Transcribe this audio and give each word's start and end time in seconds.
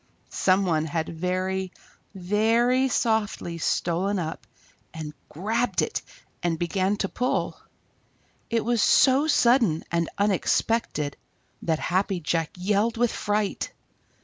Some 0.31 0.65
one 0.65 0.85
had 0.85 1.07
very, 1.09 1.71
very 2.15 2.87
softly 2.89 3.59
stolen 3.59 4.17
up 4.17 4.47
and 4.95 5.13
grabbed 5.29 5.83
it 5.83 6.01
and 6.41 6.57
begun 6.57 6.97
to 6.97 7.07
pull. 7.07 7.55
It 8.49 8.65
was 8.65 8.81
so 8.81 9.27
sudden 9.27 9.83
and 9.91 10.09
unexpected 10.17 11.17
that 11.61 11.77
Happy 11.77 12.19
Jack 12.19 12.49
yelled 12.57 12.97
with 12.97 13.11
fright. 13.11 13.73